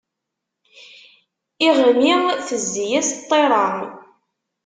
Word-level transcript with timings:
Iɣmi, 1.67 2.13
tezzi-yas 2.47 3.09
ṭṭiṛa. 3.27 3.65